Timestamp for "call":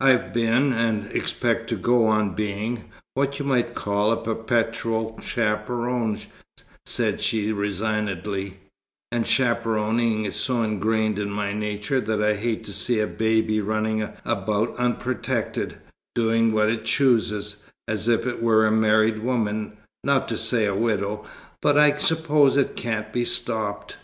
3.74-4.10